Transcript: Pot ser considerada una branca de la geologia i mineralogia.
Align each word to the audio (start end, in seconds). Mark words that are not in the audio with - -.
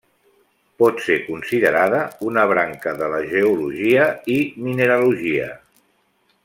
Pot 0.83 1.01
ser 1.07 1.17
considerada 1.25 1.99
una 2.29 2.47
branca 2.53 2.95
de 3.03 3.11
la 3.15 3.21
geologia 3.35 4.09
i 4.37 4.39
mineralogia. 4.69 5.55